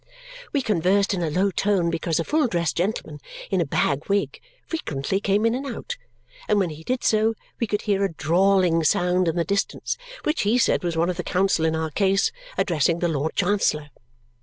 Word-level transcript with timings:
We 0.51 0.63
conversed 0.63 1.13
in 1.13 1.21
a 1.21 1.29
low 1.29 1.51
tone 1.51 1.91
because 1.91 2.19
a 2.19 2.23
full 2.23 2.47
dressed 2.47 2.77
gentleman 2.77 3.19
in 3.51 3.61
a 3.61 3.65
bag 3.67 4.09
wig 4.09 4.41
frequently 4.65 5.19
came 5.19 5.45
in 5.45 5.53
and 5.53 5.63
out, 5.67 5.95
and 6.47 6.57
when 6.57 6.71
he 6.71 6.83
did 6.83 7.03
so, 7.03 7.35
we 7.59 7.67
could 7.67 7.83
hear 7.83 8.03
a 8.03 8.11
drawling 8.11 8.83
sound 8.83 9.27
in 9.27 9.35
the 9.35 9.43
distance, 9.45 9.99
which 10.23 10.41
he 10.41 10.57
said 10.57 10.83
was 10.83 10.97
one 10.97 11.11
of 11.11 11.17
the 11.17 11.23
counsel 11.23 11.65
in 11.65 11.75
our 11.75 11.91
case 11.91 12.31
addressing 12.57 12.97
the 12.97 13.07
Lord 13.07 13.35
Chancellor. 13.35 13.91